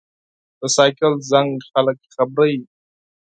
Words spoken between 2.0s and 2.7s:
خبروي.